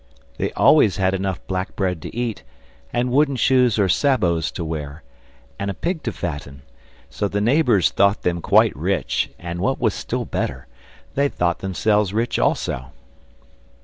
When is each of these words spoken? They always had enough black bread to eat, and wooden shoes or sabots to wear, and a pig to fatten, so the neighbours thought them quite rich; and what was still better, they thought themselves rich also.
They 0.37 0.51
always 0.53 0.97
had 0.97 1.13
enough 1.13 1.45
black 1.45 1.75
bread 1.75 2.01
to 2.01 2.15
eat, 2.17 2.41
and 2.91 3.11
wooden 3.11 3.35
shoes 3.35 3.77
or 3.77 3.87
sabots 3.87 4.49
to 4.53 4.65
wear, 4.65 5.03
and 5.59 5.69
a 5.69 5.75
pig 5.75 6.01
to 6.01 6.11
fatten, 6.11 6.63
so 7.07 7.27
the 7.27 7.39
neighbours 7.39 7.91
thought 7.91 8.23
them 8.23 8.41
quite 8.41 8.75
rich; 8.75 9.29
and 9.37 9.59
what 9.61 9.79
was 9.79 9.93
still 9.93 10.25
better, 10.25 10.65
they 11.13 11.29
thought 11.29 11.59
themselves 11.59 12.15
rich 12.15 12.39
also. 12.39 12.93